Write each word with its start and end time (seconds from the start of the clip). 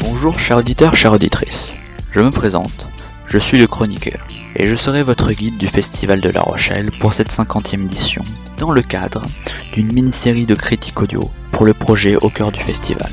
Bonjour 0.00 0.38
chers 0.38 0.56
auditeurs, 0.56 0.96
chères 0.96 1.12
auditrices. 1.12 1.74
Je 2.10 2.20
me 2.20 2.32
présente, 2.32 2.88
je 3.26 3.38
suis 3.38 3.58
le 3.58 3.68
chroniqueur, 3.68 4.26
et 4.56 4.66
je 4.66 4.74
serai 4.74 5.04
votre 5.04 5.32
guide 5.32 5.58
du 5.58 5.68
Festival 5.68 6.20
de 6.20 6.30
La 6.30 6.40
Rochelle 6.40 6.90
pour 6.98 7.12
cette 7.12 7.30
50e 7.30 7.84
édition, 7.84 8.24
dans 8.58 8.72
le 8.72 8.82
cadre 8.82 9.22
d'une 9.74 9.92
mini-série 9.92 10.46
de 10.46 10.56
critiques 10.56 11.00
audio 11.00 11.30
pour 11.52 11.66
le 11.66 11.74
projet 11.74 12.16
Au 12.16 12.30
cœur 12.30 12.50
du 12.50 12.60
festival. 12.60 13.12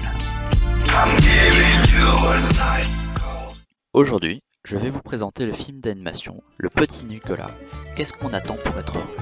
Aujourd'hui, 3.93 4.41
je 4.63 4.77
vais 4.77 4.89
vous 4.89 5.01
présenter 5.01 5.45
le 5.45 5.53
film 5.53 5.79
d'animation 5.79 6.41
Le 6.57 6.69
Petit 6.69 7.05
Nicolas, 7.05 7.49
Qu'est-ce 7.95 8.13
qu'on 8.13 8.31
attend 8.31 8.55
pour 8.63 8.77
être 8.77 8.95
heureux 8.97 9.15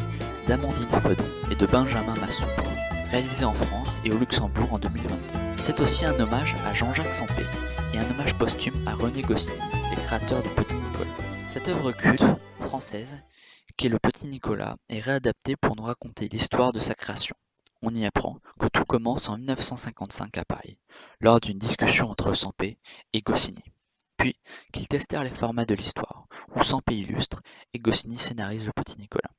d'Amandine 0.48 0.90
Fredon 0.90 1.26
et 1.50 1.56
de 1.56 1.66
Benjamin 1.66 2.16
Massou, 2.16 2.46
réalisé 3.10 3.46
en 3.46 3.54
France 3.54 4.02
et 4.04 4.12
au 4.12 4.18
Luxembourg 4.18 4.74
en 4.74 4.80
2022. 4.80 5.18
C'est 5.62 5.80
aussi 5.80 6.06
un 6.06 6.20
hommage 6.20 6.56
à 6.68 6.74
Jean-Jacques 6.74 7.14
Sampé 7.14 7.46
et 7.94 8.00
un 8.00 8.10
hommage 8.12 8.36
posthume 8.36 8.88
à 8.88 8.96
René 8.96 9.22
Goscinny, 9.22 9.58
les 9.90 10.02
créateurs 10.04 10.44
du 10.44 10.50
Petit 10.50 10.74
Nicolas. 10.74 11.18
Cette 11.54 11.68
œuvre 11.68 11.92
culte 11.94 12.26
française, 12.60 13.22
qui 13.78 13.88
est 13.88 13.90
Le 13.90 14.00
Petit 14.00 14.28
Nicolas, 14.28 14.76
est 14.90 15.00
réadaptée 15.00 15.56
pour 15.56 15.76
nous 15.76 15.84
raconter 15.84 16.28
l'histoire 16.28 16.74
de 16.74 16.80
sa 16.80 16.96
création. 16.96 17.36
On 17.82 17.94
y 17.94 18.06
apprend 18.06 18.40
que 18.60 18.68
tout 18.68 18.86
commence 18.86 19.30
en 19.30 19.38
1955 19.38 20.38
à 20.38 20.46
Paris, 20.46 20.80
lors 21.22 21.40
d'une 21.40 21.58
discussion 21.58 22.10
entre 22.10 22.34
Sampé 22.34 22.78
et 23.14 23.22
Goscinny. 23.22 23.64
Puis 24.20 24.36
qu'ils 24.74 24.90
testèrent 24.90 25.24
les 25.24 25.30
formats 25.30 25.66
de 25.66 25.74
l'histoire, 25.74 26.28
où 26.56 26.62
Sampé 26.62 26.96
illustre 26.96 27.42
et 27.74 27.80
Goscinny 27.80 28.18
scénarise 28.18 28.66
Le 28.66 28.74
Petit 28.74 28.98
Nicolas. 29.00 29.32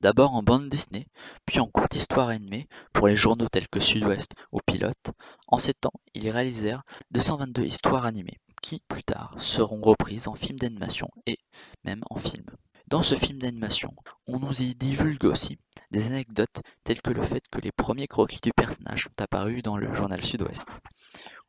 D'abord 0.00 0.34
en 0.34 0.42
bande 0.44 0.68
dessinée, 0.68 1.08
puis 1.44 1.58
en 1.58 1.66
courte 1.66 1.96
histoire 1.96 2.28
animée 2.28 2.68
pour 2.92 3.08
les 3.08 3.16
journaux 3.16 3.48
tels 3.48 3.68
que 3.68 3.80
Sud-Ouest 3.80 4.32
ou 4.52 4.60
Pilote, 4.64 5.10
en 5.48 5.58
ces 5.58 5.74
temps, 5.74 5.94
ils 6.14 6.30
réalisèrent 6.30 6.84
222 7.10 7.64
histoires 7.64 8.04
animées, 8.04 8.38
qui, 8.62 8.80
plus 8.86 9.02
tard, 9.02 9.34
seront 9.38 9.80
reprises 9.80 10.28
en 10.28 10.36
film 10.36 10.56
d'animation 10.56 11.08
et 11.26 11.38
même 11.82 12.02
en 12.10 12.16
film. 12.16 12.44
Dans 12.86 13.02
ce 13.02 13.16
film 13.16 13.40
d'animation, 13.40 13.92
on 14.28 14.38
nous 14.38 14.62
y 14.62 14.76
divulgue 14.76 15.24
aussi 15.24 15.58
des 15.90 16.06
anecdotes 16.06 16.62
telles 16.84 17.02
que 17.02 17.10
le 17.10 17.22
fait 17.22 17.42
que 17.50 17.60
les 17.60 17.72
premiers 17.72 18.06
croquis 18.06 18.40
du 18.40 18.52
personnage 18.52 19.04
sont 19.04 19.22
apparus 19.22 19.62
dans 19.62 19.76
le 19.76 19.92
journal 19.94 20.22
Sud-Ouest, 20.22 20.68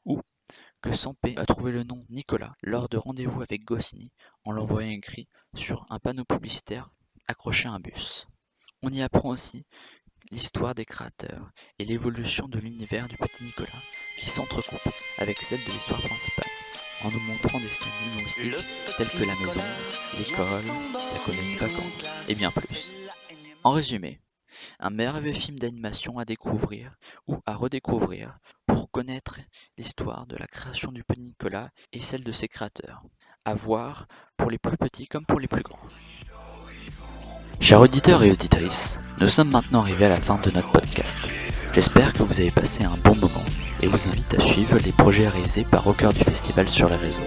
ou 0.05 0.21
que 0.85 0.93
Sampé 0.93 1.35
a 1.37 1.45
trouvé 1.47 1.71
le 1.71 1.83
nom 1.83 2.05
Nicolas 2.09 2.53
lors 2.61 2.89
de 2.89 2.97
rendez-vous 2.97 3.41
avec 3.41 3.63
Goscinny 3.65 4.11
en 4.43 4.51
l'envoyant 4.51 4.91
écrit 4.91 5.27
sur 5.55 5.83
un 5.89 5.97
panneau 5.97 6.25
publicitaire 6.25 6.91
accroché 7.27 7.67
à 7.67 7.71
un 7.71 7.79
bus. 7.79 8.27
On 8.83 8.91
y 8.91 9.01
apprend 9.01 9.29
aussi 9.29 9.65
l'histoire 10.29 10.75
des 10.75 10.85
créateurs 10.85 11.49
et 11.79 11.85
l'évolution 11.85 12.47
de 12.47 12.59
l'univers 12.59 13.07
du 13.07 13.17
petit 13.17 13.43
Nicolas 13.43 13.81
qui 14.19 14.29
s'entrecoupe 14.29 14.93
avec 15.17 15.41
celle 15.41 15.63
de 15.65 15.71
l'histoire 15.71 16.01
principale 16.01 16.51
en 17.03 17.09
nous 17.09 17.31
montrant 17.31 17.59
des 17.59 17.67
scènes 17.67 17.91
humoristiques 18.11 18.65
telles 18.95 19.09
que 19.09 19.25
la 19.25 19.35
maison, 19.43 19.61
l'école, 20.19 20.47
la 20.93 21.19
colonie 21.25 21.55
de 21.55 21.59
vacances 21.59 22.29
et 22.29 22.35
bien 22.35 22.51
plus. 22.51 22.91
En 23.63 23.71
résumé, 23.71 24.19
un 24.79 24.89
merveilleux 24.89 25.33
film 25.33 25.57
d'animation 25.59 26.19
à 26.19 26.25
découvrir 26.25 26.95
ou 27.27 27.37
à 27.45 27.55
redécouvrir 27.55 28.39
pour 28.65 28.89
connaître 28.91 29.39
l'histoire 29.77 30.25
de 30.27 30.35
la 30.35 30.47
création 30.47 30.91
du 30.91 31.03
petit 31.03 31.21
Nicolas 31.21 31.69
et 31.93 31.99
celle 31.99 32.23
de 32.23 32.31
ses 32.31 32.47
créateurs. 32.47 33.03
À 33.45 33.53
voir 33.53 34.07
pour 34.37 34.49
les 34.49 34.57
plus 34.57 34.77
petits 34.77 35.07
comme 35.07 35.25
pour 35.25 35.39
les 35.39 35.47
plus 35.47 35.63
grands. 35.63 35.79
Chers 37.59 37.81
auditeurs 37.81 38.23
et 38.23 38.31
auditrices, 38.31 38.99
nous 39.19 39.27
sommes 39.27 39.51
maintenant 39.51 39.81
arrivés 39.81 40.05
à 40.05 40.09
la 40.09 40.21
fin 40.21 40.37
de 40.37 40.51
notre 40.51 40.71
podcast. 40.71 41.17
J'espère 41.73 42.13
que 42.13 42.23
vous 42.23 42.39
avez 42.39 42.51
passé 42.51 42.83
un 42.83 42.97
bon 42.97 43.15
moment 43.15 43.43
et 43.81 43.87
vous 43.87 44.07
invite 44.07 44.33
à 44.33 44.39
suivre 44.39 44.77
les 44.77 44.91
projets 44.91 45.27
réalisés 45.27 45.65
par 45.65 45.87
Au 45.87 45.93
cœur 45.93 46.13
du 46.13 46.23
festival 46.23 46.69
sur 46.69 46.89
les 46.89 46.95
réseaux. 46.95 47.19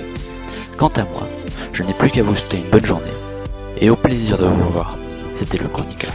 Quant 0.79 0.89
à 0.89 1.05
moi, 1.05 1.27
je 1.73 1.83
n'ai 1.83 1.93
plus 1.95 2.11
qu'à 2.11 2.23
vous 2.23 2.37
souhaiter 2.37 2.59
une 2.59 2.71
bonne 2.71 2.85
journée 2.85 3.15
et 3.81 3.91
au 3.91 3.97
plaisir 3.97 4.39
de 4.39 4.47
vous 4.47 4.67
revoir. 4.67 4.97
C'était 5.33 5.59
le 5.59 5.69
chroniqueur. 5.69 6.13